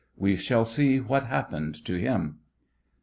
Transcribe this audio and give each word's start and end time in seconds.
We 0.17 0.35
shall 0.35 0.65
see 0.65 0.99
what 0.99 1.25
happened 1.27 1.85
to 1.85 1.93
him. 1.93 2.39